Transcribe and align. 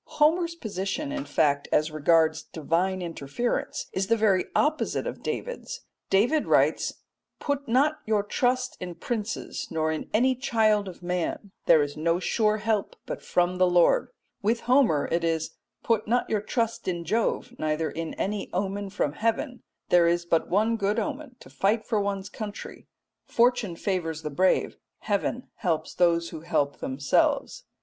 Homer's 0.17 0.55
position, 0.55 1.11
in 1.11 1.25
fact, 1.25 1.67
as 1.71 1.91
regards 1.91 2.41
divine 2.41 3.03
interference 3.03 3.85
is 3.93 4.07
the 4.07 4.17
very 4.17 4.45
opposite 4.55 5.05
of 5.05 5.21
David's. 5.21 5.81
David 6.09 6.47
writes, 6.47 7.01
"Put 7.39 7.67
not 7.67 7.99
your 8.07 8.23
trust 8.23 8.75
in 8.79 8.95
princes 8.95 9.67
nor 9.69 9.91
in 9.91 10.09
any 10.11 10.33
child 10.33 10.87
of 10.87 11.03
man; 11.03 11.51
there 11.67 11.83
is 11.83 11.95
no 11.95 12.19
sure 12.19 12.57
help 12.57 12.95
but 13.05 13.21
from 13.21 13.59
the 13.59 13.67
Lord." 13.69 14.09
With 14.41 14.61
Homer 14.61 15.07
it 15.11 15.23
is, 15.23 15.51
"Put 15.83 16.07
not 16.07 16.27
your 16.27 16.41
trust 16.41 16.87
in 16.87 17.05
Jove 17.05 17.53
neither 17.59 17.91
in 17.91 18.15
any 18.15 18.49
omen 18.53 18.89
from 18.89 19.13
heaven; 19.13 19.61
there 19.89 20.07
is 20.07 20.25
but 20.25 20.49
one 20.49 20.77
good 20.77 20.97
omen 20.97 21.35
to 21.41 21.49
fight 21.51 21.85
for 21.85 22.01
one's 22.01 22.27
country. 22.27 22.87
Fortune 23.27 23.75
favours 23.75 24.23
the 24.23 24.31
brave; 24.31 24.77
heaven 25.01 25.47
helps 25.57 25.93
those 25.93 26.29
who 26.31 26.41
help 26.41 26.79
themselves." 26.79 27.65